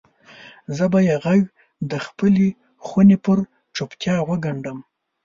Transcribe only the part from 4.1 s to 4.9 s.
وګنډم